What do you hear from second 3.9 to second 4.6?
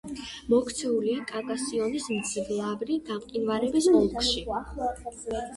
ოლქში.